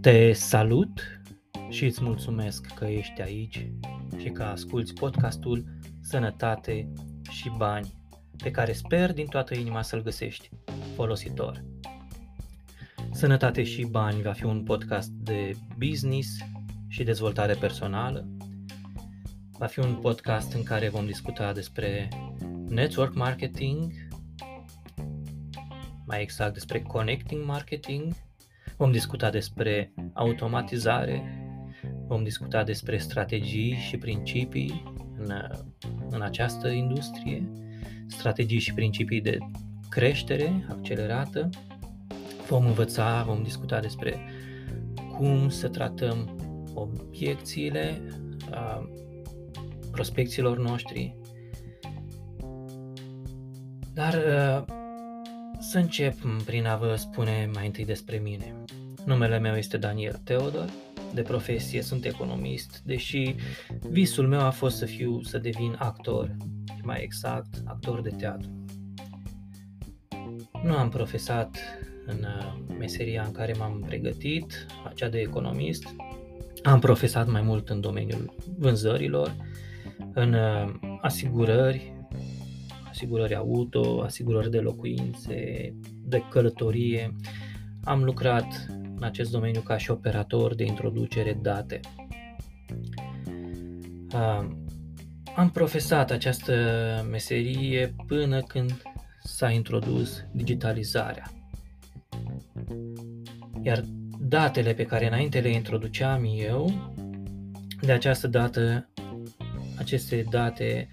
Te 0.00 0.32
salut 0.32 1.20
și 1.68 1.84
îți 1.84 2.02
mulțumesc 2.02 2.66
că 2.66 2.84
ești 2.84 3.20
aici 3.20 3.70
și 4.16 4.28
că 4.30 4.42
asculți 4.42 4.94
podcastul 4.94 5.64
Sănătate 6.00 6.92
și 7.30 7.50
Bani, 7.56 7.92
pe 8.42 8.50
care 8.50 8.72
sper 8.72 9.12
din 9.12 9.26
toată 9.26 9.54
inima 9.54 9.82
să-l 9.82 10.02
găsești 10.02 10.50
folositor. 10.94 11.64
Sănătate 13.10 13.64
și 13.64 13.84
Bani 13.84 14.22
va 14.22 14.32
fi 14.32 14.44
un 14.44 14.62
podcast 14.62 15.10
de 15.10 15.52
business 15.78 16.28
și 16.88 17.02
dezvoltare 17.02 17.54
personală. 17.54 18.28
Va 19.58 19.66
fi 19.66 19.78
un 19.78 19.94
podcast 19.94 20.52
în 20.52 20.62
care 20.62 20.88
vom 20.88 21.06
discuta 21.06 21.52
despre 21.52 22.08
network 22.68 23.14
marketing, 23.14 23.92
mai 26.06 26.22
exact 26.22 26.52
despre 26.52 26.82
connecting 26.82 27.44
marketing, 27.44 28.14
Vom 28.78 28.92
discuta 28.92 29.30
despre 29.30 29.92
automatizare, 30.12 31.22
vom 32.06 32.22
discuta 32.22 32.64
despre 32.64 32.98
strategii 32.98 33.72
și 33.72 33.96
principii 33.96 34.82
în, 35.16 35.32
în 36.10 36.22
această 36.22 36.68
industrie, 36.68 37.48
strategii 38.06 38.58
și 38.58 38.74
principii 38.74 39.20
de 39.20 39.38
creștere 39.88 40.66
accelerată. 40.68 41.48
Vom 42.48 42.66
învăța, 42.66 43.22
vom 43.26 43.42
discuta 43.42 43.80
despre 43.80 44.20
cum 45.16 45.48
să 45.48 45.68
tratăm 45.68 46.36
obiecțiile 46.74 48.02
a 48.50 48.90
prospecțiilor 49.90 50.58
noștri. 50.58 51.16
Dar 53.94 54.14
să 55.68 55.78
încep 55.78 56.14
prin 56.44 56.66
a 56.66 56.76
vă 56.76 56.94
spune 56.96 57.50
mai 57.54 57.66
întâi 57.66 57.84
despre 57.84 58.16
mine. 58.18 58.54
Numele 59.04 59.38
meu 59.38 59.54
este 59.54 59.76
Daniel 59.76 60.20
Teodor, 60.24 60.70
de 61.14 61.22
profesie 61.22 61.82
sunt 61.82 62.04
economist, 62.04 62.82
deși 62.84 63.34
visul 63.88 64.28
meu 64.28 64.40
a 64.40 64.50
fost 64.50 64.76
să 64.76 64.84
fiu, 64.84 65.22
să 65.22 65.38
devin 65.38 65.76
actor, 65.78 66.36
mai 66.82 67.02
exact, 67.02 67.62
actor 67.64 68.00
de 68.00 68.10
teatru. 68.10 68.64
Nu 70.64 70.76
am 70.76 70.88
profesat 70.88 71.58
în 72.06 72.18
uh, 72.18 72.76
meseria 72.78 73.22
în 73.22 73.32
care 73.32 73.54
m-am 73.58 73.84
pregătit, 73.86 74.66
acea 74.88 75.08
de 75.08 75.18
economist. 75.18 75.94
Am 76.62 76.78
profesat 76.78 77.28
mai 77.28 77.42
mult 77.42 77.68
în 77.68 77.80
domeniul 77.80 78.34
vânzărilor, 78.58 79.36
în 80.12 80.32
uh, 80.32 80.74
asigurări, 81.00 81.97
asigurări 82.98 83.34
auto, 83.34 84.02
asigurări 84.02 84.50
de 84.50 84.58
locuințe, 84.58 85.34
de 86.04 86.22
călătorie. 86.30 87.14
Am 87.84 88.04
lucrat 88.04 88.66
în 88.96 89.02
acest 89.02 89.30
domeniu 89.30 89.60
ca 89.60 89.76
și 89.76 89.90
operator 89.90 90.54
de 90.54 90.64
introducere 90.64 91.38
date. 91.42 91.80
Am 95.36 95.50
profesat 95.52 96.10
această 96.10 96.54
meserie 97.10 97.94
până 98.06 98.40
când 98.40 98.82
s-a 99.22 99.50
introdus 99.50 100.24
digitalizarea. 100.32 101.30
Iar 103.62 103.84
datele 104.20 104.72
pe 104.74 104.84
care 104.84 105.06
înainte 105.06 105.40
le 105.40 105.48
introduceam 105.48 106.24
eu, 106.36 106.72
de 107.80 107.92
această 107.92 108.26
dată, 108.26 108.88
aceste 109.76 110.24
date 110.30 110.88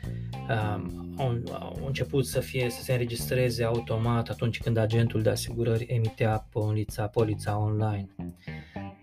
au, 1.17 1.41
au 1.59 1.83
început 1.85 2.25
să 2.25 2.39
fie 2.39 2.69
să 2.69 2.81
se 2.81 2.91
înregistreze 2.91 3.63
automat 3.63 4.29
atunci 4.29 4.61
când 4.61 4.77
agentul 4.77 5.21
de 5.21 5.29
asigurări 5.29 5.85
emitea 5.89 6.47
polița, 6.51 7.07
polița 7.07 7.57
online. 7.57 8.07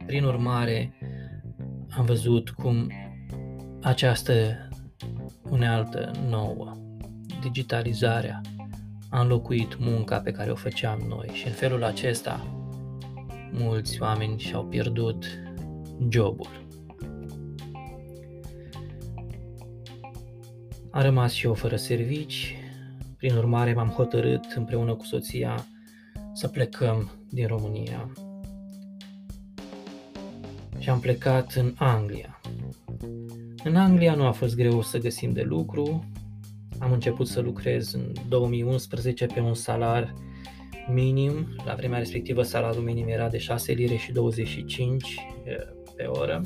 Prin 0.06 0.24
urmare, 0.24 0.92
am 1.96 2.04
văzut 2.04 2.50
cum 2.50 2.92
această 3.82 4.68
unealtă 5.50 6.10
nouă, 6.28 6.76
digitalizarea, 7.40 8.40
a 9.10 9.20
înlocuit 9.20 9.78
munca 9.78 10.20
pe 10.20 10.30
care 10.30 10.50
o 10.50 10.54
făceam 10.54 11.04
noi 11.08 11.28
și 11.32 11.46
în 11.46 11.52
felul 11.52 11.84
acesta 11.84 12.46
mulți 13.52 14.02
oameni 14.02 14.38
și-au 14.38 14.64
pierdut 14.64 15.24
jobul. 16.08 16.48
Am 20.94 21.02
rămas 21.02 21.32
și 21.32 21.46
eu 21.46 21.54
fără 21.54 21.76
servici, 21.76 22.56
prin 23.16 23.36
urmare 23.36 23.74
m-am 23.74 23.88
hotărât 23.88 24.44
împreună 24.54 24.94
cu 24.94 25.04
soția 25.04 25.66
să 26.32 26.48
plecăm 26.48 27.10
din 27.28 27.46
România. 27.46 28.12
Și 30.78 30.90
am 30.90 31.00
plecat 31.00 31.52
în 31.52 31.74
Anglia. 31.76 32.40
În 33.64 33.76
Anglia 33.76 34.14
nu 34.14 34.26
a 34.26 34.30
fost 34.30 34.56
greu 34.56 34.82
să 34.82 34.98
găsim 34.98 35.32
de 35.32 35.42
lucru. 35.42 36.04
Am 36.78 36.92
început 36.92 37.28
să 37.28 37.40
lucrez 37.40 37.92
în 37.92 38.12
2011 38.28 39.26
pe 39.26 39.40
un 39.40 39.54
salar 39.54 40.14
minim. 40.88 41.46
La 41.64 41.74
vremea 41.74 41.98
respectivă 41.98 42.42
salarul 42.42 42.82
minim 42.82 43.08
era 43.08 43.28
de 43.28 43.38
6 43.38 43.72
lire 43.72 43.96
și 43.96 44.12
25 44.12 45.14
eh, 45.44 45.56
pe 45.96 46.04
oră. 46.04 46.42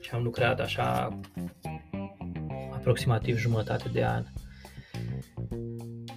Și 0.00 0.10
am 0.12 0.22
lucrat 0.22 0.60
așa 0.60 1.20
aproximativ 2.84 3.38
jumătate 3.38 3.88
de 3.88 4.04
an. 4.04 4.24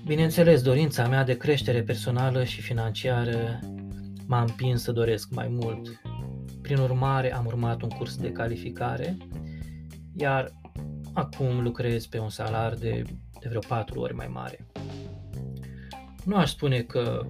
Bineînțeles, 0.06 0.62
dorința 0.62 1.08
mea 1.08 1.24
de 1.24 1.38
creștere 1.38 1.84
personală 1.84 2.44
și 2.44 2.62
financiară 2.62 3.60
m-a 4.26 4.42
împins 4.42 4.82
să 4.82 4.92
doresc 4.92 5.30
mai 5.30 5.48
mult. 5.48 6.02
Prin 6.62 6.78
urmare, 6.78 7.34
am 7.34 7.46
urmat 7.46 7.82
un 7.82 7.90
curs 7.90 8.16
de 8.16 8.32
calificare, 8.32 9.18
iar 10.16 10.52
acum 11.14 11.62
lucrez 11.62 12.06
pe 12.06 12.20
un 12.20 12.30
salar 12.30 12.74
de, 12.74 13.02
de 13.40 13.48
vreo 13.50 13.62
patru 13.68 14.00
ori 14.00 14.16
mai 14.16 14.28
mare. 14.28 14.68
Nu 16.26 16.36
aș 16.36 16.50
spune 16.50 16.82
că 16.82 17.28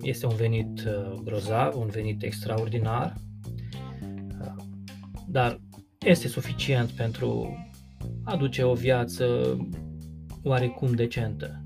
este 0.00 0.26
un 0.26 0.34
venit 0.34 0.84
uh, 0.86 1.20
grozav, 1.24 1.76
un 1.76 1.86
venit 1.86 2.22
extraordinar, 2.22 3.14
uh, 4.40 4.64
dar 5.26 5.60
este 5.98 6.28
suficient 6.28 6.90
pentru 6.90 7.52
aduce 8.28 8.62
o 8.62 8.74
viață 8.74 9.56
oarecum 10.42 10.94
decentă. 10.94 11.62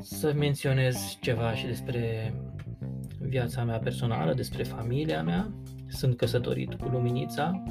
Să 0.00 0.32
menționez 0.36 1.18
ceva 1.20 1.54
și 1.54 1.66
despre 1.66 2.34
viața 3.20 3.64
mea 3.64 3.78
personală, 3.78 4.34
despre 4.34 4.62
familia 4.62 5.22
mea. 5.22 5.52
Sunt 5.88 6.16
căsătorit 6.16 6.74
cu 6.74 6.88
Luminița. 6.88 7.62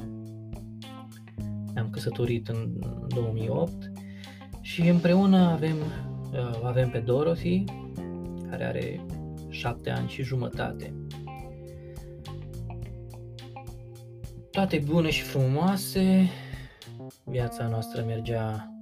Ne-am 1.74 1.90
căsătorit 1.90 2.48
în 2.48 2.80
2008 3.08 3.92
și 4.60 4.88
împreună 4.88 5.38
avem, 5.38 5.76
uh, 6.32 6.60
avem 6.64 6.90
pe 6.90 6.98
Dorothy, 6.98 7.64
care 8.50 8.64
are 8.64 9.06
șapte 9.48 9.90
ani 9.90 10.08
și 10.08 10.22
jumătate. 10.22 10.99
Toate 14.60 14.84
bune 14.86 15.10
și 15.10 15.22
frumoase, 15.22 16.28
viața 17.24 17.68
noastră 17.68 18.04
mergea 18.06 18.78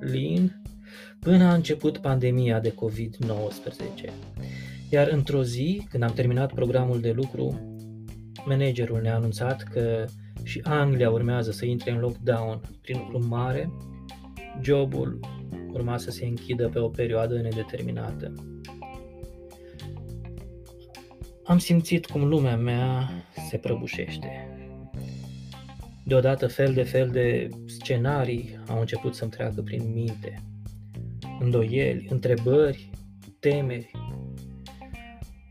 lin, 0.00 0.62
până 1.18 1.44
a 1.44 1.54
început 1.54 1.98
pandemia 1.98 2.60
de 2.60 2.74
COVID-19. 2.74 4.10
Iar 4.90 5.08
într-o 5.08 5.42
zi, 5.42 5.86
când 5.90 6.02
am 6.02 6.12
terminat 6.12 6.52
programul 6.52 7.00
de 7.00 7.10
lucru, 7.10 7.76
managerul 8.44 9.00
ne-a 9.00 9.14
anunțat 9.14 9.62
că 9.62 10.04
și 10.42 10.60
Anglia 10.64 11.10
urmează 11.10 11.50
să 11.50 11.64
intre 11.64 11.90
în 11.90 11.98
lockdown. 11.98 12.60
Prin 12.80 12.98
urmare, 13.12 13.72
jobul 14.62 15.20
urma 15.72 15.98
să 15.98 16.10
se 16.10 16.26
închidă 16.26 16.68
pe 16.68 16.78
o 16.78 16.88
perioadă 16.88 17.40
nedeterminată. 17.40 18.32
Am 21.44 21.58
simțit 21.58 22.06
cum 22.06 22.24
lumea 22.24 22.56
mea 22.56 23.10
se 23.48 23.56
prăbușește. 23.56 24.51
Deodată 26.04 26.46
fel 26.46 26.72
de 26.72 26.82
fel 26.82 27.08
de 27.08 27.48
scenarii 27.66 28.58
au 28.68 28.80
început 28.80 29.14
să-mi 29.14 29.30
treacă 29.30 29.62
prin 29.62 29.92
minte. 29.92 30.42
Îndoieli, 31.40 32.06
întrebări, 32.10 32.90
temeri. 33.38 33.90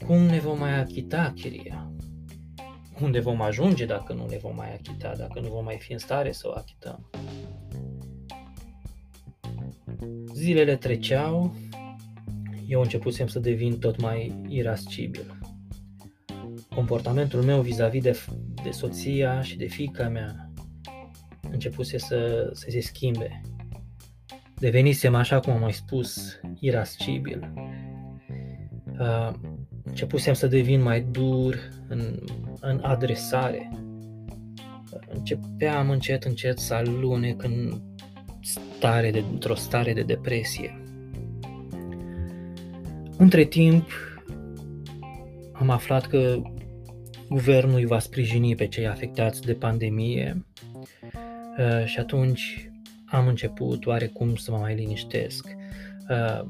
Cum 0.06 0.18
ne 0.18 0.39
vom 0.39 0.57
mai 0.57 0.80
achita 0.80 1.33
chiria? 1.36 1.92
Unde 3.01 3.19
vom 3.19 3.42
ajunge 3.42 3.86
dacă 3.86 4.13
nu 4.13 4.25
ne 4.25 4.38
vom 4.38 4.56
mai 4.56 4.74
achita, 4.74 5.13
dacă 5.18 5.39
nu 5.39 5.48
vom 5.48 5.63
mai 5.63 5.77
fi 5.80 5.92
în 5.92 5.98
stare 5.98 6.31
să 6.31 6.48
o 6.48 6.51
achităm? 6.51 7.09
Zilele 10.33 10.75
treceau, 10.75 11.56
eu 12.68 12.81
începusem 12.81 13.27
să 13.27 13.39
devin 13.39 13.80
tot 13.80 14.01
mai 14.01 14.42
irascibil. 14.48 15.38
Comportamentul 16.75 17.42
meu 17.42 17.62
vis-a-vis 17.62 18.01
de, 18.01 18.18
de 18.63 18.72
soția 18.72 19.42
și 19.42 19.58
de 19.58 19.66
fica 19.66 20.08
mea 20.08 20.52
începuse 21.52 21.98
să, 21.98 22.50
să 22.54 22.66
se 22.69 22.80
schimbe. 22.80 23.42
Devenisem, 24.56 25.16
așa 25.16 25.40
cum 25.40 25.54
am 25.54 25.60
mai 25.60 25.74
spus, 25.74 26.40
irascibil. 26.60 27.54
uh, 29.00 29.31
începusem 29.84 30.34
să 30.34 30.48
devin 30.48 30.81
mai 30.81 31.02
dur 31.02 31.69
în, 31.88 32.19
în 32.60 32.80
adresare. 32.84 33.72
Începeam 35.08 35.90
încet, 35.90 36.24
încet 36.24 36.60
să 36.60 36.74
alunec 36.74 37.44
în 37.44 37.81
stare 38.42 39.12
de, 39.12 39.24
într-o 39.31 39.56
stare 39.56 39.94
de 39.94 40.02
depresie. 40.02 40.81
Între 43.18 43.44
timp, 43.44 43.90
am 45.52 45.69
aflat 45.69 46.06
că 46.06 46.42
guvernul 47.31 47.75
îi 47.75 47.86
va 47.86 48.00
sprijini 48.00 48.56
pe 48.56 48.68
cei 48.68 48.88
afectați 48.88 49.42
de 49.42 49.54
pandemie 49.54 50.45
uh, 51.57 51.86
și 51.86 52.00
atunci 52.00 52.72
am 53.06 53.28
început 53.28 53.86
oarecum 53.86 54.36
să 54.36 54.51
mă 54.51 54.57
mai 54.57 54.75
liniștesc. 54.75 55.48
Uh, 56.10 56.48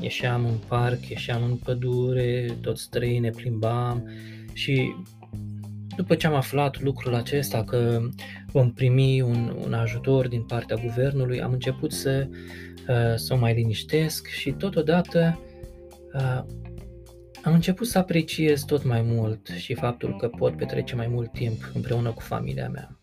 ieșeam 0.00 0.44
în 0.44 0.56
parc, 0.68 1.08
ieșeam 1.08 1.42
în 1.42 1.56
pădure, 1.56 2.56
toți 2.60 2.82
străini 2.82 3.18
ne 3.18 3.30
plimbam 3.30 4.08
și 4.52 4.94
după 5.96 6.14
ce 6.14 6.26
am 6.26 6.34
aflat 6.34 6.80
lucrul 6.80 7.14
acesta 7.14 7.64
că 7.64 8.00
vom 8.52 8.72
primi 8.72 9.20
un, 9.20 9.56
un 9.64 9.72
ajutor 9.72 10.28
din 10.28 10.42
partea 10.42 10.76
guvernului, 10.76 11.40
am 11.40 11.52
început 11.52 11.92
să, 11.92 12.28
uh, 12.88 13.14
să 13.14 13.34
o 13.34 13.36
mai 13.36 13.54
liniștesc 13.54 14.26
și 14.26 14.50
totodată 14.50 15.40
uh, 16.14 16.42
am 17.42 17.52
început 17.52 17.86
să 17.86 17.98
apreciez 17.98 18.64
tot 18.64 18.84
mai 18.84 19.02
mult 19.02 19.46
și 19.46 19.74
faptul 19.74 20.16
că 20.16 20.28
pot 20.28 20.56
petrece 20.56 20.94
mai 20.94 21.06
mult 21.06 21.32
timp 21.32 21.70
împreună 21.74 22.12
cu 22.12 22.20
familia 22.20 22.68
mea. 22.68 23.00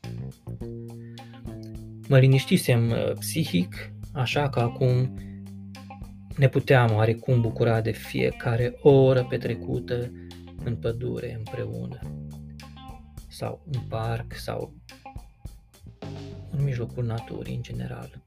Mă 2.08 2.20
liniștisem 2.20 2.90
uh, 2.90 3.12
psihic, 3.20 3.92
așa 4.14 4.50
că 4.50 4.60
acum 4.60 5.14
ne 6.38 6.50
puteam 6.50 6.96
oarecum 6.96 7.42
bucura 7.42 7.82
de 7.82 7.92
fiecare 7.92 8.78
oră 8.82 9.26
petrecută 9.30 10.12
în 10.64 10.76
pădure 10.76 11.36
împreună, 11.38 12.00
sau 13.28 13.62
în 13.72 13.80
parc, 13.90 14.34
sau 14.34 14.74
în 16.52 16.64
mijlocul 16.64 17.06
naturii 17.06 17.56
în 17.56 17.62
general. 17.62 18.22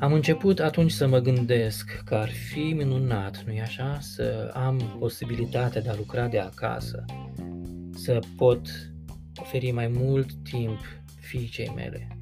Am 0.00 0.12
început 0.12 0.60
atunci 0.60 0.90
să 0.90 1.06
mă 1.06 1.18
gândesc 1.18 2.02
că 2.04 2.14
ar 2.14 2.28
fi 2.28 2.72
minunat, 2.76 3.42
nu-i 3.46 3.60
așa, 3.60 3.98
să 4.00 4.50
am 4.54 4.96
posibilitatea 4.98 5.80
de 5.80 5.88
a 5.88 5.94
lucra 5.96 6.28
de 6.28 6.38
acasă, 6.38 7.04
să 7.94 8.18
pot 8.36 8.60
oferi 9.40 9.70
mai 9.70 9.88
mult 9.88 10.32
timp 10.50 10.78
fiicei 11.20 11.72
mele. 11.74 12.18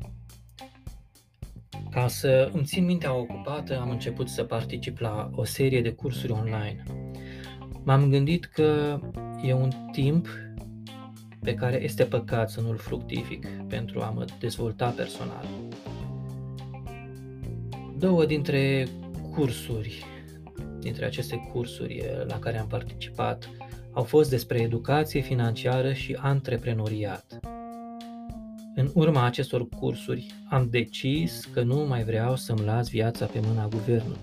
Ca 1.90 2.08
să 2.08 2.50
îmi 2.52 2.64
țin 2.64 2.84
mintea 2.84 3.14
ocupată, 3.14 3.80
am 3.80 3.90
început 3.90 4.28
să 4.28 4.44
particip 4.44 4.98
la 4.98 5.30
o 5.34 5.44
serie 5.44 5.82
de 5.82 5.92
cursuri 5.92 6.32
online. 6.32 6.82
M-am 7.84 8.10
gândit 8.10 8.44
că 8.44 9.00
e 9.42 9.52
un 9.52 9.70
timp 9.92 10.28
pe 11.42 11.54
care 11.54 11.82
este 11.82 12.04
păcat 12.04 12.50
să 12.50 12.60
nu-l 12.60 12.76
fructific 12.76 13.46
pentru 13.68 14.00
a 14.00 14.10
mă 14.10 14.24
dezvolta 14.38 14.88
personal. 14.88 15.65
Două 17.98 18.24
dintre 18.24 18.86
cursuri, 19.32 20.04
dintre 20.80 21.04
aceste 21.04 21.48
cursuri 21.52 22.04
la 22.26 22.38
care 22.38 22.58
am 22.58 22.66
participat, 22.66 23.50
au 23.92 24.02
fost 24.02 24.30
despre 24.30 24.60
educație 24.60 25.20
financiară 25.20 25.92
și 25.92 26.16
antreprenoriat. 26.20 27.40
În 28.74 28.90
urma 28.94 29.24
acestor 29.24 29.68
cursuri 29.68 30.34
am 30.50 30.68
decis 30.70 31.44
că 31.52 31.62
nu 31.62 31.86
mai 31.86 32.04
vreau 32.04 32.36
să-mi 32.36 32.64
las 32.64 32.88
viața 32.88 33.26
pe 33.26 33.40
mâna 33.46 33.68
guvernului, 33.68 34.20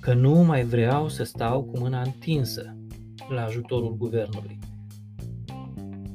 că 0.00 0.14
nu 0.14 0.34
mai 0.34 0.64
vreau 0.64 1.08
să 1.08 1.24
stau 1.24 1.62
cu 1.62 1.78
mâna 1.78 2.02
întinsă 2.02 2.76
la 3.28 3.44
ajutorul 3.44 3.96
guvernului 3.96 4.58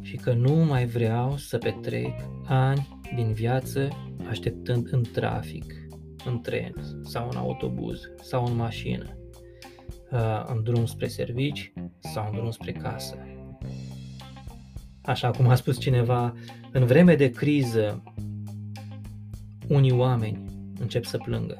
și 0.01 0.15
că 0.15 0.33
nu 0.33 0.53
mai 0.53 0.85
vreau 0.85 1.37
să 1.37 1.57
petrec 1.57 2.13
ani 2.45 2.99
din 3.15 3.33
viață 3.33 3.87
așteptând 4.29 4.87
în 4.91 5.03
trafic, 5.13 5.80
în 6.25 6.41
tren 6.41 6.73
sau 7.03 7.29
în 7.31 7.37
autobuz 7.37 7.99
sau 8.21 8.45
în 8.45 8.55
mașină, 8.55 9.17
uh, 10.11 10.43
în 10.45 10.63
drum 10.63 10.85
spre 10.85 11.07
servici 11.07 11.73
sau 11.99 12.25
în 12.25 12.35
drum 12.35 12.51
spre 12.51 12.71
casă. 12.71 13.17
Așa 15.01 15.31
cum 15.31 15.47
a 15.47 15.55
spus 15.55 15.79
cineva, 15.79 16.33
în 16.71 16.85
vreme 16.85 17.15
de 17.15 17.29
criză, 17.29 18.03
unii 19.67 19.91
oameni 19.91 20.43
încep 20.79 21.05
să 21.05 21.17
plângă, 21.17 21.57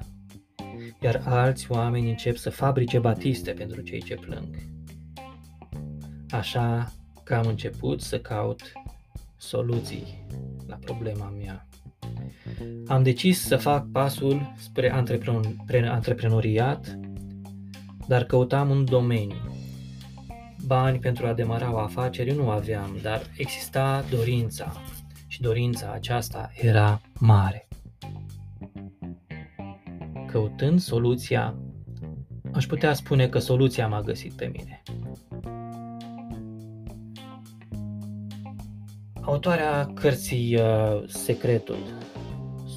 iar 1.02 1.22
alți 1.25 1.72
oameni 1.72 2.10
încep 2.10 2.36
să 2.36 2.50
fabrice 2.50 3.00
batiste 3.00 3.52
pentru 3.52 3.81
cei 3.81 4.02
ce 4.02 4.16
plâng. 4.16 4.56
Așa 6.30 6.92
că 7.24 7.36
am 7.36 7.48
început 7.48 8.02
să 8.02 8.19
caut 8.19 8.62
soluții 9.38 10.25
la 10.68 10.75
problema 10.75 11.30
mea. 11.30 11.68
Am 12.88 13.04
decis 13.04 13.42
să 13.42 13.58
fac 13.58 13.88
pasul 13.92 14.54
spre 14.58 14.92
antreprenoriat, 15.90 17.00
dar 18.08 18.24
căutam 18.24 18.69
un 18.69 18.86
domeniu 18.86 19.52
Bani 20.66 21.00
pentru 21.00 21.28
a 21.28 21.34
demara 21.34 21.74
o 21.74 21.78
afacere 21.78 22.34
nu 22.34 22.50
aveam, 22.50 22.98
dar 23.02 23.22
exista 23.38 24.04
dorința 24.10 24.72
și 25.28 25.42
dorința 25.42 25.92
aceasta 25.94 26.52
era 26.56 27.02
mare. 27.19 27.68
Căutând 30.28 30.80
soluția, 30.80 31.56
aș 32.54 32.66
putea 32.66 32.94
spune 32.94 33.28
că 33.28 33.40
soluția 33.40 33.88
m-a 33.88 34.02
găsit 34.02 34.34
pe 34.34 34.52
mine. 34.54 34.81
Autoarea 39.22 39.92
cărții 39.94 40.56
uh, 40.56 41.04
Secretul 41.07 41.78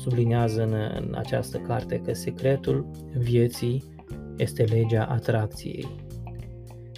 sublinează 0.04 0.62
în, 0.62 0.72
în 0.72 1.14
această 1.14 1.58
carte 1.58 2.00
că 2.00 2.12
secretul 2.12 2.90
vieții 3.18 3.84
este 4.36 4.62
legea 4.62 5.04
atracției. 5.04 5.88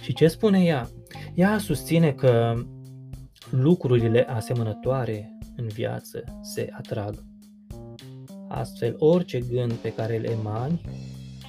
Și 0.01 0.13
ce 0.13 0.27
spune 0.27 0.63
ea? 0.63 0.89
Ea 1.33 1.57
susține 1.57 2.11
că 2.11 2.53
lucrurile 3.49 4.23
asemănătoare 4.23 5.37
în 5.55 5.67
viață 5.67 6.23
se 6.41 6.69
atrag. 6.71 7.23
Astfel, 8.47 8.95
orice 8.97 9.39
gând 9.39 9.71
pe 9.71 9.93
care 9.93 10.17
îl 10.17 10.23
emani 10.23 10.81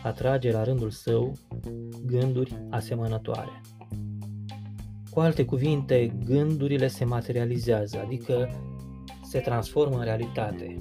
atrage 0.03 0.53
la 0.53 0.65
rândul 0.65 0.91
său 0.91 1.33
gânduri 2.07 2.57
asemănătoare. 2.71 3.61
Cu 5.11 5.21
alte 5.21 5.45
cuvinte, 5.45 6.12
gândurile 6.25 6.88
se 6.88 7.05
materializează, 7.05 8.00
adică 8.05 8.49
se 9.23 9.38
transformă 9.38 9.97
în 9.97 10.05
realitate. 10.05 10.75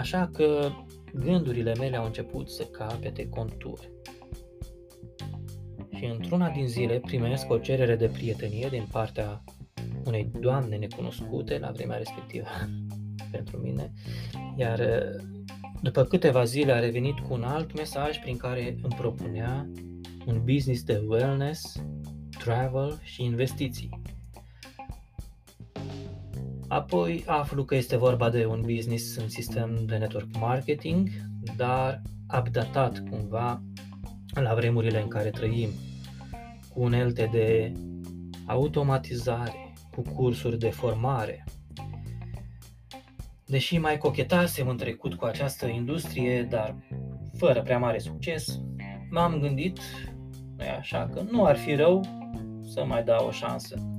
Așa 0.00 0.30
că 0.32 0.70
gândurile 1.14 1.74
mele 1.74 1.96
au 1.96 2.04
început 2.04 2.50
să 2.50 2.64
capete 2.64 3.28
conturi 3.28 3.90
și 5.94 6.04
într-una 6.04 6.50
din 6.50 6.66
zile 6.66 6.98
primesc 6.98 7.50
o 7.50 7.58
cerere 7.58 7.96
de 7.96 8.06
prietenie 8.06 8.68
din 8.70 8.86
partea 8.90 9.44
unei 10.04 10.30
doamne 10.40 10.76
necunoscute 10.76 11.58
la 11.58 11.70
vremea 11.70 11.96
respectivă 11.96 12.46
pentru 13.32 13.56
mine, 13.56 13.92
iar 14.56 15.02
după 15.82 16.04
câteva 16.04 16.44
zile 16.44 16.72
a 16.72 16.78
revenit 16.78 17.18
cu 17.18 17.32
un 17.32 17.42
alt 17.42 17.76
mesaj 17.76 18.20
prin 18.20 18.36
care 18.36 18.78
îmi 18.82 18.94
propunea 18.96 19.70
un 20.26 20.42
business 20.44 20.82
de 20.82 21.02
wellness, 21.06 21.82
travel 22.38 22.98
și 23.02 23.24
investiții. 23.24 24.00
Apoi 26.70 27.24
aflu 27.26 27.64
că 27.64 27.74
este 27.74 27.96
vorba 27.96 28.30
de 28.30 28.46
un 28.46 28.60
business 28.60 29.16
în 29.16 29.28
sistem 29.28 29.84
de 29.86 29.96
network 29.96 30.36
marketing, 30.38 31.08
dar 31.56 32.02
updatat 32.38 33.02
cumva 33.10 33.62
la 34.34 34.54
vremurile 34.54 35.02
în 35.02 35.08
care 35.08 35.30
trăim, 35.30 35.68
cu 36.72 36.80
unelte 36.80 37.28
de 37.32 37.72
automatizare, 38.46 39.72
cu 39.94 40.02
cursuri 40.02 40.58
de 40.58 40.68
formare. 40.68 41.44
Deși 43.46 43.78
mai 43.78 43.98
cochetasem 43.98 44.68
în 44.68 44.76
trecut 44.76 45.14
cu 45.14 45.24
această 45.24 45.66
industrie, 45.66 46.42
dar 46.42 46.76
fără 47.36 47.62
prea 47.62 47.78
mare 47.78 47.98
succes, 47.98 48.60
m-am 49.10 49.38
gândit, 49.40 49.78
nu 50.56 50.64
așa, 50.78 51.08
că 51.14 51.22
nu 51.30 51.44
ar 51.44 51.56
fi 51.56 51.74
rău 51.74 52.04
să 52.62 52.84
mai 52.84 53.04
dau 53.04 53.26
o 53.26 53.30
șansă. 53.30 53.89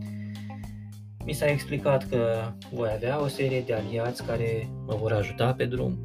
Mi 1.26 1.34
s-a 1.34 1.46
explicat 1.46 2.10
că 2.10 2.52
voi 2.72 2.90
avea 2.94 3.22
o 3.22 3.28
serie 3.28 3.62
de 3.62 3.74
aliați 3.74 4.26
care 4.26 4.70
mă 4.86 4.96
vor 4.96 5.12
ajuta 5.12 5.54
pe 5.54 5.66
drum. 5.66 6.02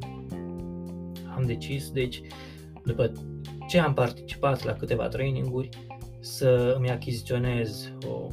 Am 1.35 1.43
decis, 1.45 1.89
deci, 1.89 2.21
după 2.85 3.11
ce 3.67 3.79
am 3.79 3.93
participat 3.93 4.63
la 4.63 4.73
câteva 4.73 5.07
traininguri, 5.07 5.69
să 6.19 6.73
îmi 6.77 6.89
achiziționez 6.89 7.91
o, 8.07 8.27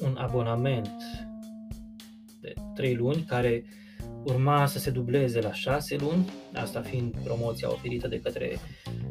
un 0.00 0.16
abonament 0.18 1.02
de 2.40 2.52
3 2.74 2.94
luni 2.94 3.22
care 3.22 3.64
urma 4.24 4.66
să 4.66 4.78
se 4.78 4.90
dubleze 4.90 5.40
la 5.40 5.52
6 5.52 5.96
luni, 5.96 6.28
asta 6.54 6.80
fiind 6.80 7.16
promoția 7.24 7.70
oferită 7.70 8.08
de 8.08 8.20
către 8.20 8.58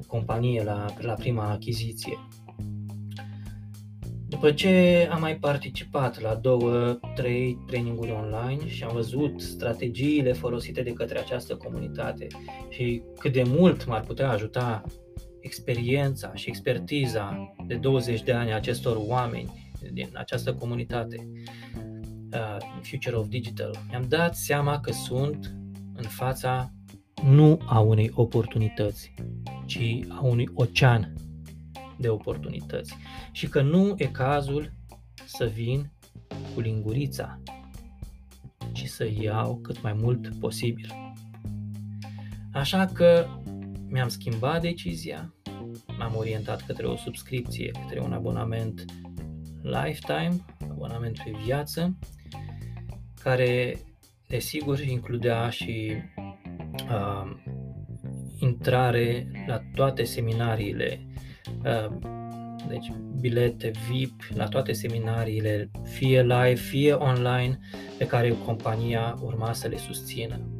companie 0.08 0.64
la, 0.64 0.86
la 1.00 1.14
prima 1.14 1.50
achiziție. 1.50 2.18
După 4.42 4.54
ce 4.54 5.08
am 5.12 5.20
mai 5.20 5.38
participat 5.38 6.22
la 6.22 6.36
două, 6.36 7.00
trei 7.16 7.58
traininguri 7.68 8.12
online 8.12 8.68
și 8.68 8.84
am 8.84 8.94
văzut 8.94 9.42
strategiile 9.42 10.34
folosite 10.34 10.82
de 10.82 10.94
către 10.94 11.20
această 11.20 11.56
comunitate 11.56 12.28
și 12.70 13.02
cât 13.20 13.34
de 13.34 13.44
mult 13.48 13.86
m-ar 13.86 14.02
putea 14.02 14.30
ajuta 14.30 14.84
experiența 15.40 16.32
și 16.34 16.50
expertiza 16.50 17.54
de 17.68 17.76
20 17.76 18.24
de 18.24 18.32
ani 18.32 18.52
a 18.52 18.56
acestor 18.56 18.98
oameni 19.08 19.74
din 19.92 20.10
această 20.14 20.54
comunitate, 20.54 21.28
uh, 22.34 22.58
Future 22.82 23.16
of 23.16 23.28
Digital, 23.28 23.76
mi-am 23.90 24.06
dat 24.08 24.36
seama 24.36 24.80
că 24.80 24.92
sunt 24.92 25.56
în 25.96 26.08
fața 26.08 26.72
nu 27.24 27.60
a 27.66 27.80
unei 27.80 28.12
oportunități, 28.14 29.14
ci 29.66 30.00
a 30.08 30.22
unui 30.22 30.50
ocean 30.54 31.14
de 32.02 32.10
oportunități 32.10 32.96
și 33.32 33.48
că 33.48 33.62
nu 33.62 33.94
e 33.98 34.06
cazul 34.06 34.72
să 35.26 35.46
vin 35.46 35.92
cu 36.54 36.60
lingurița, 36.60 37.40
ci 38.72 38.86
să 38.86 39.08
iau 39.20 39.56
cât 39.56 39.82
mai 39.82 39.94
mult 39.94 40.36
posibil. 40.40 41.16
Așa 42.54 42.86
că 42.86 43.28
mi-am 43.88 44.08
schimbat 44.08 44.62
decizia, 44.62 45.34
m-am 45.98 46.16
orientat 46.16 46.62
către 46.62 46.86
o 46.86 46.96
subscripție, 46.96 47.72
către 47.72 48.00
un 48.00 48.14
abonament 48.14 48.86
lifetime, 49.62 50.46
abonament 50.70 51.18
pe 51.24 51.32
viață, 51.44 51.98
care 53.24 53.78
desigur 54.28 54.80
includea 54.80 55.50
și 55.50 55.92
uh, 56.90 57.36
intrare 58.40 59.32
la 59.48 59.62
toate 59.76 60.04
seminariile 60.04 61.00
Ehm, 61.00 61.11
deci 62.68 62.92
bilete 63.20 63.72
VIP 63.90 64.22
la 64.34 64.48
toate 64.48 64.74
seminariile, 64.74 65.72
fie 65.84 66.22
live, 66.22 66.54
fie 66.54 66.94
online, 66.94 67.60
pe 67.98 68.08
care 68.08 68.36
compania 68.46 69.18
urma 69.22 69.54
să 69.54 69.68
le 69.68 69.78
susțină. 69.78 70.56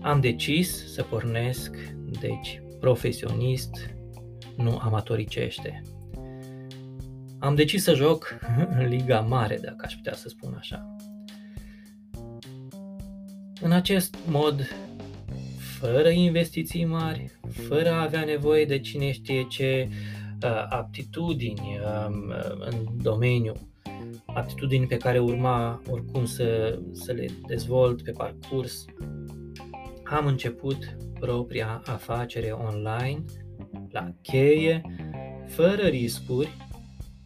Am 0.00 0.20
decis 0.20 0.92
să 0.92 1.02
pornesc, 1.02 1.76
deci, 2.20 2.62
profesionist, 2.80 3.90
nu 4.56 4.78
amatoricește. 4.78 5.82
Am 7.38 7.54
decis 7.54 7.82
să 7.82 7.94
joc 7.94 8.38
în 8.56 8.86
Liga 8.94 9.20
Mare, 9.20 9.58
dacă 9.62 9.84
aș 9.84 9.94
putea 9.94 10.14
să 10.14 10.28
spun 10.28 10.54
așa. 10.58 10.96
În 13.60 13.72
acest 13.72 14.16
mod 14.26 14.68
fără 15.82 16.08
investiții 16.08 16.84
mari, 16.84 17.30
fără 17.50 17.90
a 17.90 18.02
avea 18.02 18.24
nevoie 18.24 18.64
de 18.64 18.78
cine 18.78 19.12
știe 19.12 19.46
ce 19.46 19.88
uh, 19.90 20.66
aptitudini 20.68 21.78
um, 22.06 22.34
în 22.58 23.02
domeniu, 23.02 23.52
aptitudini 24.26 24.86
pe 24.86 24.96
care 24.96 25.18
urma 25.18 25.82
oricum 25.90 26.24
să, 26.24 26.78
să 26.92 27.12
le 27.12 27.26
dezvolt 27.46 28.02
pe 28.02 28.10
parcurs, 28.10 28.84
am 30.04 30.26
început 30.26 30.96
propria 31.20 31.82
afacere 31.86 32.50
online 32.50 33.24
la 33.90 34.14
cheie, 34.22 34.82
fără 35.46 35.82
riscuri, 35.82 36.56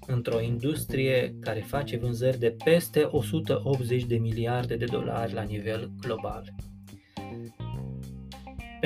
într-o 0.06 0.40
industrie 0.40 1.34
care 1.40 1.60
face 1.60 1.96
vânzări 1.96 2.38
de 2.38 2.56
peste 2.64 3.02
180 3.10 4.04
de 4.04 4.16
miliarde 4.16 4.76
de 4.76 4.84
dolari 4.84 5.32
la 5.32 5.42
nivel 5.42 5.90
global. 6.00 6.54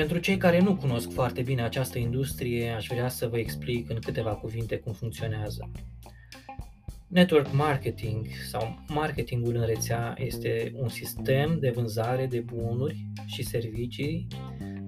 Pentru 0.01 0.19
cei 0.19 0.37
care 0.37 0.59
nu 0.59 0.75
cunosc 0.75 1.11
foarte 1.11 1.41
bine 1.41 1.63
această 1.63 1.99
industrie, 1.99 2.69
aș 2.69 2.87
vrea 2.87 3.09
să 3.09 3.27
vă 3.27 3.37
explic 3.37 3.89
în 3.89 3.99
câteva 3.99 4.29
cuvinte 4.29 4.77
cum 4.77 4.93
funcționează. 4.93 5.71
Network 7.07 7.53
marketing 7.53 8.25
sau 8.49 8.79
marketingul 8.87 9.55
în 9.55 9.65
rețea 9.65 10.13
este 10.17 10.71
un 10.75 10.87
sistem 10.87 11.57
de 11.59 11.69
vânzare 11.69 12.25
de 12.25 12.39
bunuri 12.39 13.07
și 13.25 13.43
servicii 13.43 14.27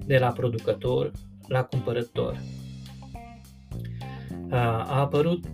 de 0.05 0.17
la 0.17 0.31
producător 0.31 1.11
la 1.47 1.63
cumpărător. 1.63 2.41
A 4.49 4.99
apărut 4.99 5.47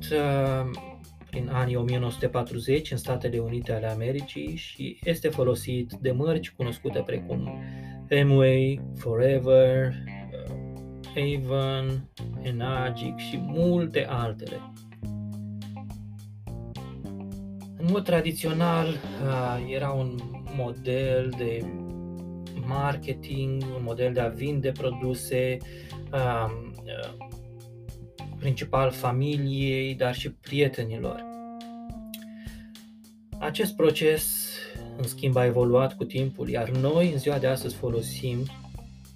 prin 1.29 1.49
anii 1.49 1.75
1940 1.75 2.91
în 2.91 2.97
Statele 2.97 3.39
Unite 3.39 3.73
ale 3.73 3.85
Americii 3.85 4.55
și 4.55 4.99
este 5.03 5.29
folosit 5.29 5.93
de 6.01 6.11
mărci 6.11 6.51
cunoscute 6.51 7.03
precum 7.05 7.49
Amway, 8.21 8.81
Forever, 8.95 9.87
uh, 9.87 10.69
Avon, 11.15 12.09
Enagic 12.41 13.17
și 13.17 13.39
multe 13.41 14.05
altele. 14.09 14.71
În 17.77 17.87
mod 17.89 18.03
tradițional 18.03 18.87
uh, 18.87 19.73
era 19.73 19.89
un 19.89 20.19
model 20.55 21.33
de 21.37 21.65
marketing, 22.67 23.63
un 23.75 23.83
model 23.83 24.13
de 24.13 24.19
a 24.19 24.27
vinde 24.27 24.71
produse, 24.71 25.57
um, 26.11 26.73
uh, 26.83 27.28
principal 28.39 28.91
familiei, 28.91 29.95
dar 29.95 30.15
și 30.15 30.31
prietenilor. 30.31 31.25
Acest 33.39 33.75
proces 33.75 34.49
în 34.97 35.03
schimb, 35.03 35.35
a 35.35 35.45
evoluat 35.45 35.95
cu 35.95 36.03
timpul, 36.03 36.49
iar 36.49 36.69
noi, 36.69 37.11
în 37.11 37.17
ziua 37.17 37.37
de 37.37 37.47
astăzi, 37.47 37.75
folosim 37.75 38.45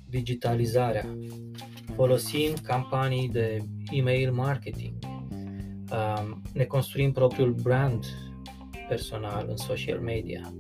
digitalizarea, 0.10 1.18
folosim 1.96 2.54
campanii 2.64 3.30
de 3.30 3.58
email 3.92 4.32
marketing, 4.32 4.94
um, 5.04 6.42
ne 6.54 6.64
construim 6.64 7.12
propriul 7.12 7.54
brand 7.54 8.06
personal 8.88 9.46
în 9.50 9.58
social 9.58 10.00
media. 10.00 10.54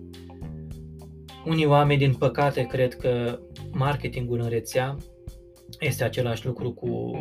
Unii 1.46 1.66
oameni, 1.66 2.00
din 2.00 2.14
păcate, 2.14 2.62
cred 2.62 2.94
că 2.94 3.40
marketingul 3.72 4.40
în 4.40 4.50
rețea 4.50 4.98
este 5.80 6.04
același 6.04 6.46
lucru 6.46 6.72
cu 6.72 7.12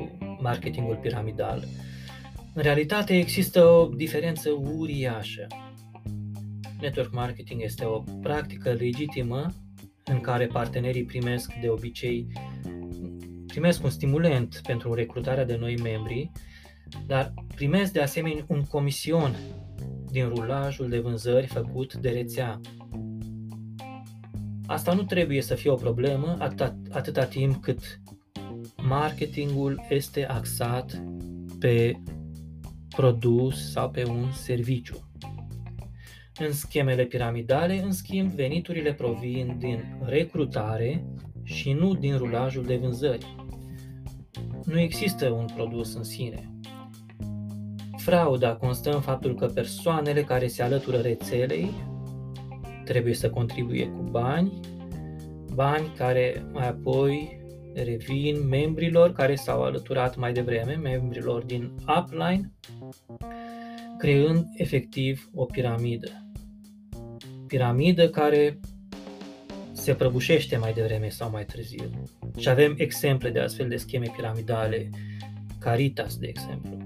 marketingul 0.43 0.97
piramidal. 0.97 1.65
În 2.55 2.63
realitate 2.63 3.17
există 3.17 3.65
o 3.65 3.87
diferență 3.87 4.51
uriașă. 4.51 5.47
Network 6.81 7.13
marketing 7.13 7.63
este 7.63 7.85
o 7.85 7.99
practică 8.23 8.73
legitimă 8.73 9.47
în 10.05 10.21
care 10.21 10.47
partenerii 10.47 11.05
primesc 11.05 11.53
de 11.61 11.69
obicei 11.69 12.27
primesc 13.53 13.85
un 13.85 13.91
stimulent 13.91 14.61
pentru 14.67 14.95
recrutarea 14.95 15.45
de 15.45 15.57
noi 15.57 15.77
membri, 15.83 16.31
dar 17.07 17.35
primesc 17.55 17.93
de 17.93 18.01
asemenea 18.01 18.45
un 18.47 18.65
comision 18.65 19.37
din 20.11 20.29
rulajul 20.29 20.89
de 20.89 20.99
vânzări 20.99 21.47
făcut 21.47 21.95
de 21.95 22.11
rețea. 22.11 22.61
Asta 24.67 24.93
nu 24.93 25.03
trebuie 25.03 25.43
să 25.43 25.55
fie 25.55 25.71
o 25.71 25.75
problemă 25.75 26.37
atâta, 26.39 26.77
atâta 26.91 27.25
timp 27.25 27.63
cât 27.63 28.01
marketingul 28.93 29.87
este 29.89 30.27
axat 30.27 31.03
pe 31.59 32.03
produs 32.97 33.71
sau 33.73 33.91
pe 33.91 34.05
un 34.05 34.33
serviciu. 34.33 35.11
În 36.39 36.53
schemele 36.53 37.05
piramidale, 37.05 37.83
în 37.83 37.93
schimb, 37.93 38.31
veniturile 38.31 38.93
provin 38.93 39.57
din 39.59 39.99
recrutare 40.05 41.05
și 41.43 41.73
nu 41.73 41.95
din 41.95 42.17
rulajul 42.17 42.65
de 42.65 42.77
vânzări. 42.77 43.37
Nu 44.65 44.79
există 44.81 45.31
un 45.31 45.47
produs 45.55 45.95
în 45.95 46.03
sine. 46.03 46.57
Frauda 47.97 48.55
constă 48.55 48.95
în 48.95 49.01
faptul 49.01 49.35
că 49.35 49.47
persoanele 49.47 50.23
care 50.23 50.47
se 50.47 50.63
alătură 50.63 50.97
rețelei 50.97 51.71
trebuie 52.85 53.15
să 53.15 53.31
contribuie 53.31 53.87
cu 53.87 54.03
bani, 54.03 54.61
bani 55.55 55.93
care 55.97 56.49
mai 56.53 56.69
apoi 56.69 57.42
revin 57.75 58.49
membrilor 58.49 59.13
care 59.13 59.35
s-au 59.35 59.63
alăturat 59.63 60.17
mai 60.17 60.33
devreme, 60.33 60.75
membrilor 60.75 61.45
din 61.45 61.75
upline, 61.99 62.53
creând 63.99 64.47
efectiv 64.57 65.31
o 65.35 65.45
piramidă 65.45 66.23
piramidă 67.53 68.09
care 68.09 68.61
se 69.73 69.95
prăbușește 69.95 70.57
mai 70.57 70.73
devreme 70.73 71.09
sau 71.09 71.31
mai 71.31 71.45
târziu. 71.45 71.91
Și 72.39 72.49
avem 72.49 72.75
exemple 72.77 73.31
de 73.31 73.41
astfel 73.41 73.69
de 73.69 73.77
scheme 73.77 74.13
piramidale, 74.17 74.91
Caritas, 75.59 76.17
de 76.17 76.27
exemplu. 76.27 76.77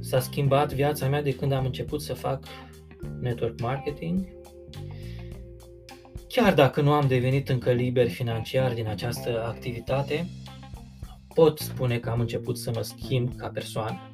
S-a 0.00 0.20
schimbat 0.20 0.72
viața 0.72 1.08
mea 1.08 1.22
de 1.22 1.34
când 1.34 1.52
am 1.52 1.64
început 1.64 2.02
să 2.02 2.14
fac 2.14 2.44
network 3.20 3.60
marketing. 3.60 4.26
Chiar 6.36 6.54
dacă 6.54 6.80
nu 6.80 6.92
am 6.92 7.06
devenit 7.06 7.48
încă 7.48 7.72
liber 7.72 8.08
financiar 8.08 8.72
din 8.72 8.86
această 8.86 9.44
activitate, 9.44 10.26
pot 11.34 11.58
spune 11.58 11.98
că 11.98 12.10
am 12.10 12.20
început 12.20 12.58
să 12.58 12.70
mă 12.74 12.82
schimb 12.82 13.36
ca 13.36 13.48
persoană 13.48 14.10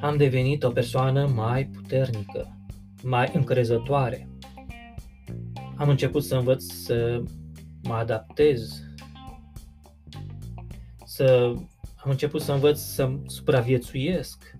am 0.00 0.16
devenit 0.16 0.64
o 0.64 0.70
persoană 0.70 1.26
mai 1.26 1.66
puternică, 1.66 2.58
mai 3.02 3.30
încrezătoare. 3.34 4.28
Am 5.76 5.88
început 5.88 6.24
să 6.24 6.36
învăț 6.36 6.64
să 6.64 7.22
mă 7.82 7.94
adaptez, 7.94 8.82
să 11.04 11.54
am 11.96 12.10
început 12.10 12.40
să 12.40 12.52
învăț 12.52 12.78
să 12.80 13.10
supraviețuiesc. 13.26 14.56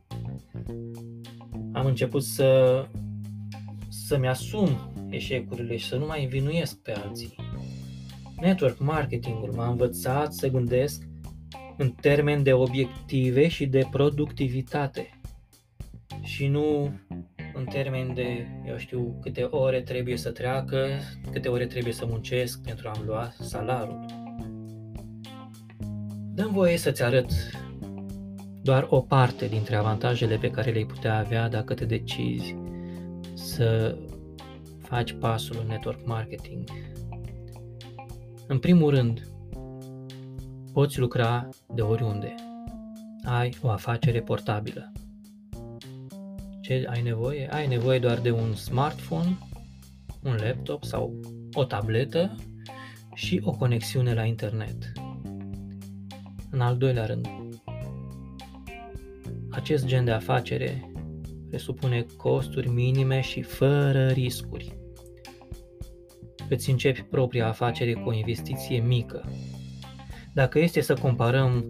Am 1.72 1.86
început 1.86 2.22
să 2.22 2.86
să-mi 3.88 4.28
asum 4.28 4.68
eșecurile 5.10 5.76
și 5.76 5.86
să 5.86 5.96
nu 5.96 6.06
mai 6.06 6.22
învinuiesc 6.22 6.76
pe 6.76 6.92
alții. 6.92 7.34
Network 8.40 8.78
marketingul 8.78 9.52
m-a 9.52 9.68
învățat 9.68 10.32
să 10.32 10.48
gândesc 10.48 11.02
în 11.76 11.90
termen 11.90 12.42
de 12.42 12.52
obiective 12.52 13.48
și 13.48 13.66
de 13.66 13.86
productivitate 13.90 15.20
și 16.22 16.46
nu 16.46 16.92
în 17.54 17.64
termen 17.64 18.14
de, 18.14 18.46
eu 18.66 18.76
știu, 18.76 19.18
câte 19.22 19.42
ore 19.42 19.80
trebuie 19.80 20.16
să 20.16 20.30
treacă, 20.30 20.86
câte 21.32 21.48
ore 21.48 21.66
trebuie 21.66 21.92
să 21.92 22.06
muncesc 22.08 22.62
pentru 22.62 22.88
a-mi 22.88 23.06
lua 23.06 23.32
salarul. 23.40 24.04
Dăm 26.34 26.50
voie 26.52 26.76
să-ți 26.76 27.02
arăt 27.02 27.30
doar 28.62 28.86
o 28.90 29.00
parte 29.00 29.46
dintre 29.46 29.76
avantajele 29.76 30.36
pe 30.36 30.50
care 30.50 30.70
le-ai 30.70 30.84
putea 30.84 31.18
avea 31.18 31.48
dacă 31.48 31.74
te 31.74 31.84
decizi 31.84 32.56
să 33.34 33.98
faci 34.88 35.12
pasul 35.12 35.56
în 35.60 35.66
network 35.66 36.06
marketing. 36.06 36.64
În 38.46 38.58
primul 38.58 38.90
rând, 38.90 39.28
poți 40.72 40.98
lucra 40.98 41.48
de 41.74 41.82
oriunde. 41.82 42.34
Ai 43.24 43.56
o 43.62 43.68
afacere 43.68 44.20
portabilă. 44.20 44.92
Ce 46.60 46.86
ai 46.88 47.02
nevoie? 47.02 47.48
Ai 47.52 47.66
nevoie 47.66 47.98
doar 47.98 48.18
de 48.18 48.30
un 48.30 48.54
smartphone, 48.54 49.38
un 50.22 50.36
laptop 50.42 50.84
sau 50.84 51.20
o 51.52 51.64
tabletă 51.64 52.36
și 53.14 53.40
o 53.44 53.50
conexiune 53.50 54.14
la 54.14 54.24
internet. 54.24 54.92
În 56.50 56.60
al 56.60 56.76
doilea 56.76 57.06
rând, 57.06 57.28
acest 59.50 59.86
gen 59.86 60.04
de 60.04 60.10
afacere 60.10 60.90
presupune 61.48 62.06
costuri 62.16 62.68
minime 62.68 63.20
și 63.20 63.42
fără 63.42 64.08
riscuri. 64.08 64.78
Îți 66.48 66.70
începi 66.70 67.02
propria 67.02 67.48
afacere 67.48 67.92
cu 67.92 68.08
o 68.08 68.12
investiție 68.12 68.80
mică. 68.80 69.28
Dacă 70.34 70.58
este 70.58 70.80
să 70.80 70.94
comparăm 70.94 71.64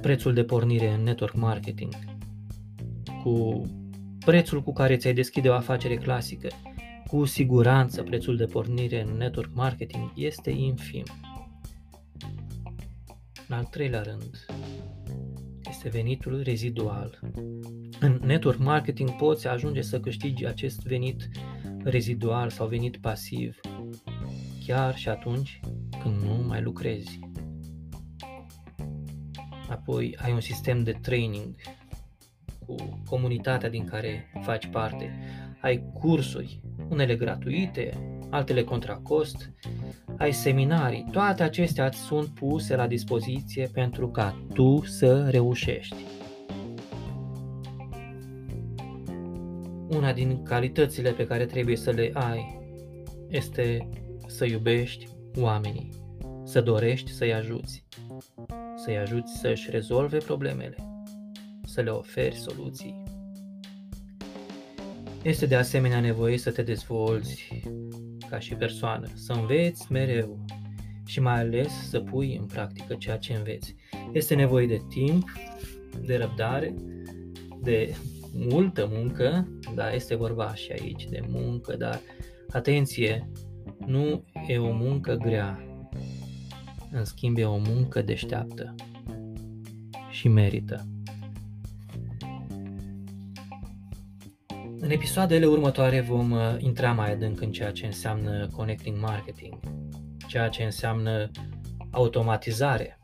prețul 0.00 0.34
de 0.34 0.44
pornire 0.44 0.92
în 0.92 1.02
network 1.02 1.34
marketing 1.34 1.94
cu 3.22 3.62
prețul 4.24 4.62
cu 4.62 4.72
care 4.72 4.96
ți-ai 4.96 5.14
deschide 5.14 5.48
o 5.48 5.54
afacere 5.54 5.96
clasică, 5.96 6.48
cu 7.06 7.24
siguranță 7.24 8.02
prețul 8.02 8.36
de 8.36 8.44
pornire 8.44 9.02
în 9.02 9.16
network 9.16 9.50
marketing 9.54 10.12
este 10.14 10.50
infim. 10.50 11.04
În 13.48 13.56
al 13.56 13.64
treilea 13.64 14.02
rând, 14.02 14.46
este 15.84 15.98
venitul 15.98 16.42
rezidual. 16.42 17.18
În 18.00 18.20
network 18.24 18.58
marketing 18.58 19.10
poți 19.10 19.46
ajunge 19.46 19.82
să 19.82 20.00
câștigi 20.00 20.46
acest 20.46 20.82
venit 20.82 21.28
rezidual 21.84 22.50
sau 22.50 22.66
venit 22.66 22.96
pasiv 22.96 23.60
chiar 24.66 24.96
și 24.96 25.08
atunci 25.08 25.60
când 26.02 26.22
nu 26.22 26.44
mai 26.46 26.62
lucrezi. 26.62 27.18
Apoi 29.68 30.16
ai 30.22 30.32
un 30.32 30.40
sistem 30.40 30.82
de 30.82 30.92
training 30.92 31.54
cu 32.66 33.02
comunitatea 33.08 33.68
din 33.68 33.84
care 33.84 34.32
faci 34.42 34.66
parte. 34.66 35.18
Ai 35.60 35.84
cursuri, 35.92 36.60
unele 36.88 37.16
gratuite, 37.16 37.90
altele 38.30 38.62
contra 38.62 38.94
cost, 38.94 39.52
ai 40.22 40.32
seminarii, 40.32 41.06
toate 41.10 41.42
acestea 41.42 41.86
îți 41.86 41.98
sunt 41.98 42.28
puse 42.28 42.76
la 42.76 42.86
dispoziție 42.86 43.70
pentru 43.72 44.08
ca 44.08 44.44
tu 44.54 44.82
să 44.84 45.28
reușești. 45.30 45.96
Una 49.88 50.12
din 50.12 50.42
calitățile 50.42 51.10
pe 51.10 51.26
care 51.26 51.46
trebuie 51.46 51.76
să 51.76 51.90
le 51.90 52.10
ai 52.14 52.60
este 53.28 53.88
să 54.26 54.44
iubești 54.44 55.08
oamenii, 55.40 55.88
să 56.44 56.60
dorești 56.60 57.12
să-i 57.12 57.34
ajuți, 57.34 57.84
să-i 58.76 58.98
ajuți 58.98 59.38
să-și 59.38 59.70
rezolve 59.70 60.18
problemele, 60.18 60.76
să 61.64 61.80
le 61.80 61.90
oferi 61.90 62.34
soluții. 62.34 63.02
Este 65.22 65.46
de 65.46 65.56
asemenea 65.56 66.00
nevoie 66.00 66.38
să 66.38 66.50
te 66.50 66.62
dezvolți 66.62 67.62
ca 68.32 68.38
și 68.38 68.54
persoană, 68.54 69.06
să 69.14 69.32
înveți 69.32 69.92
mereu 69.92 70.44
și 71.04 71.20
mai 71.20 71.40
ales 71.40 71.88
să 71.88 72.00
pui 72.00 72.36
în 72.36 72.46
practică 72.46 72.94
ceea 72.94 73.16
ce 73.16 73.32
înveți. 73.32 73.74
Este 74.12 74.34
nevoie 74.34 74.66
de 74.66 74.80
timp, 74.88 75.32
de 76.00 76.16
răbdare, 76.16 76.74
de 77.62 77.94
multă 78.34 78.88
muncă, 78.92 79.48
da, 79.74 79.92
este 79.92 80.14
vorba 80.14 80.54
și 80.54 80.72
aici 80.72 81.08
de 81.08 81.20
muncă, 81.28 81.76
dar 81.76 82.00
atenție, 82.48 83.30
nu 83.86 84.24
e 84.46 84.58
o 84.58 84.72
muncă 84.72 85.14
grea, 85.14 85.66
în 86.92 87.04
schimb 87.04 87.38
e 87.38 87.44
o 87.44 87.58
muncă 87.58 88.02
deșteaptă 88.02 88.74
și 90.10 90.28
merită. 90.28 90.86
Episoadele 94.92 95.46
următoare 95.46 96.00
vom 96.00 96.30
uh, 96.30 96.54
intra 96.58 96.92
mai 96.92 97.12
adânc 97.12 97.40
în 97.40 97.52
ceea 97.52 97.70
ce 97.70 97.86
înseamnă 97.86 98.48
connecting 98.56 99.00
marketing, 99.00 99.58
ceea 100.26 100.48
ce 100.48 100.62
înseamnă 100.62 101.30
automatizare. 101.90 102.98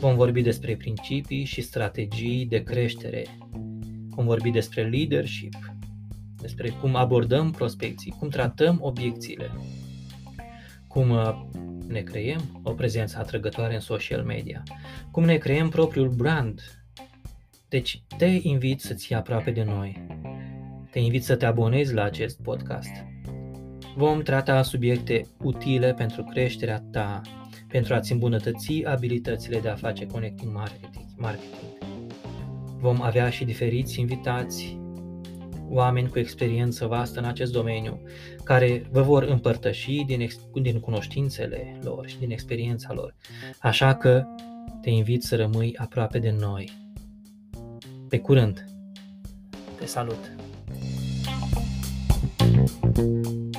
Vom 0.00 0.14
vorbi 0.14 0.42
despre 0.42 0.76
principii 0.76 1.44
și 1.44 1.60
strategii 1.60 2.46
de 2.46 2.62
creștere. 2.62 3.26
Vom 4.08 4.24
vorbi 4.24 4.50
despre 4.50 4.88
leadership, 4.88 5.54
despre 6.40 6.68
cum 6.68 6.94
abordăm 6.94 7.50
prospecții, 7.50 8.14
cum 8.18 8.28
tratăm 8.28 8.78
obiecțiile, 8.80 9.50
cum 10.88 11.10
uh, 11.10 11.42
ne 11.86 12.00
creăm 12.00 12.60
o 12.62 12.72
prezență 12.72 13.18
atrăgătoare 13.18 13.74
în 13.74 13.80
social 13.80 14.22
media, 14.22 14.62
cum 15.10 15.24
ne 15.24 15.36
creăm 15.36 15.68
propriul 15.68 16.08
brand. 16.08 16.60
Deci 17.68 18.02
te 18.16 18.38
invit 18.42 18.80
să 18.80 18.94
ți 18.94 19.14
aproape 19.14 19.50
de 19.50 19.62
noi, 19.62 20.06
te 20.90 20.98
invit 20.98 21.24
să 21.24 21.36
te 21.36 21.46
abonezi 21.46 21.94
la 21.94 22.02
acest 22.02 22.42
podcast. 22.42 22.90
Vom 23.96 24.20
trata 24.20 24.62
subiecte 24.62 25.26
utile 25.42 25.94
pentru 25.94 26.24
creșterea 26.24 26.84
ta, 26.92 27.20
pentru 27.68 27.94
a-ți 27.94 28.12
îmbunătăți 28.12 28.82
abilitățile 28.84 29.60
de 29.60 29.68
a 29.68 29.74
face 29.74 30.06
connecting 30.06 30.52
marketing. 31.16 31.78
Vom 32.78 33.02
avea 33.02 33.30
și 33.30 33.44
diferiți 33.44 34.00
invitați, 34.00 34.78
oameni 35.68 36.08
cu 36.08 36.18
experiență 36.18 36.86
vastă 36.86 37.18
în 37.18 37.24
acest 37.24 37.52
domeniu, 37.52 38.00
care 38.44 38.88
vă 38.90 39.02
vor 39.02 39.22
împărtăși 39.22 40.04
din, 40.06 40.20
ex- 40.20 40.40
din 40.62 40.80
cunoștințele 40.80 41.78
lor 41.82 42.08
și 42.08 42.18
din 42.18 42.30
experiența 42.30 42.92
lor. 42.92 43.14
Așa 43.60 43.94
că 43.94 44.24
te 44.80 44.90
invit 44.90 45.22
să 45.22 45.36
rămâi 45.36 45.76
aproape 45.76 46.18
de 46.18 46.30
noi. 46.30 46.70
Pe 48.08 48.18
curând! 48.18 48.64
Te 49.78 49.86
salut! 49.86 50.39
Thank 52.92 53.26
you. 53.26 53.49